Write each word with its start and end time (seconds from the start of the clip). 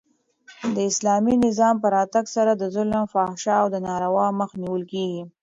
د 0.75 0.77
اسلامي 0.89 1.35
نظام 1.45 1.75
په 1.83 1.87
راتګ 1.95 2.25
سره 2.35 2.51
د 2.55 2.63
ظلم، 2.75 3.03
فحشا 3.13 3.55
او 3.61 3.67
ناروا 3.87 4.27
مخ 4.39 4.51
نیول 4.61 4.83
کیږي. 4.91 5.23